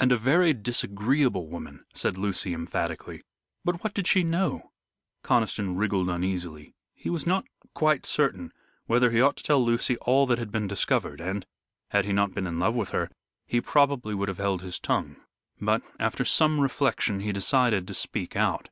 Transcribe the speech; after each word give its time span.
"And 0.00 0.10
a 0.10 0.16
very 0.16 0.52
disagreeable 0.52 1.46
woman," 1.46 1.84
said 1.94 2.18
Lucy, 2.18 2.52
emphatically. 2.52 3.22
"But 3.64 3.84
what 3.84 3.94
did 3.94 4.08
she 4.08 4.24
know?" 4.24 4.72
Conniston 5.22 5.76
wriggled 5.76 6.10
uneasily. 6.10 6.74
He 6.94 7.10
was 7.10 7.28
not 7.28 7.44
quite 7.72 8.06
certain 8.06 8.52
whether 8.86 9.12
he 9.12 9.20
ought 9.20 9.36
to 9.36 9.44
tell 9.44 9.64
Lucy 9.64 9.96
all 9.98 10.26
that 10.26 10.38
had 10.40 10.50
been 10.50 10.66
discovered, 10.66 11.20
and, 11.20 11.46
had 11.90 12.06
he 12.06 12.12
not 12.12 12.34
been 12.34 12.48
in 12.48 12.58
love 12.58 12.74
with 12.74 12.88
her, 12.90 13.08
he 13.46 13.60
would 13.60 13.66
probably 13.68 14.16
have 14.26 14.38
held 14.38 14.62
his 14.62 14.80
tongue. 14.80 15.14
But, 15.60 15.84
after 16.00 16.24
some 16.24 16.58
reflection, 16.58 17.20
he 17.20 17.30
decided 17.30 17.86
to 17.86 17.94
speak 17.94 18.34
out. 18.34 18.70